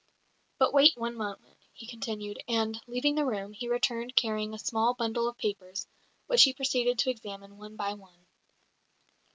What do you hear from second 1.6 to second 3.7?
he continued; and, leaving the room, he